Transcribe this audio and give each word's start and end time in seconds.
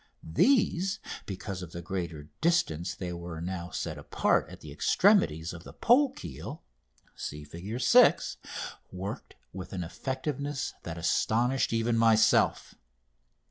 These, 0.33 0.99
because 1.27 1.61
of 1.61 1.73
the 1.73 1.81
greater 1.83 2.23
distance 2.41 2.95
they 2.95 3.13
were 3.13 3.39
now 3.39 3.69
set 3.69 3.99
apart 3.99 4.49
at 4.49 4.59
the 4.61 4.71
extremities 4.71 5.53
of 5.53 5.63
the 5.63 5.73
pole 5.73 6.09
keel 6.11 6.63
(Fig. 7.15 7.79
6), 7.79 8.37
worked 8.91 9.35
with 9.53 9.73
an 9.73 9.83
effectiveness 9.83 10.73
that 10.81 10.97
astonished 10.97 11.71
even 11.71 11.99
myself. 11.99 12.73